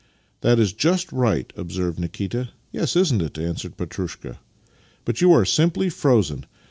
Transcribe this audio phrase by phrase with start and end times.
[0.41, 4.39] "That is just right," observed Nikita." Yes, isn't it?" answered Petrushka."
[5.05, 6.45] But 3'ou are simply frozen.